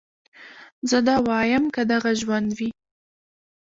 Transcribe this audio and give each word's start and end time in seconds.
زه 0.89 0.97
دا 1.07 1.15
واييم 1.27 1.65
که 1.75 1.81
دغه 1.91 2.11
ژوند 2.21 2.49
وي 2.57 2.69